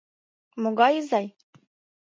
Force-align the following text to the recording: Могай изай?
Могай 0.61 0.93
изай? 0.99 1.27